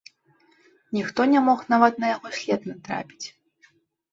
[0.97, 3.27] Ніхто не мог нават на яго след натрапіць.